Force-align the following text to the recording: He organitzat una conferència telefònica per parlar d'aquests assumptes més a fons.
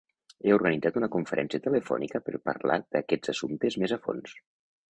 He 0.45 0.53
organitzat 0.53 0.95
una 1.01 1.09
conferència 1.15 1.63
telefònica 1.67 2.23
per 2.31 2.41
parlar 2.49 2.81
d'aquests 2.97 3.33
assumptes 3.35 3.81
més 3.85 3.99
a 4.01 4.05
fons. 4.09 4.35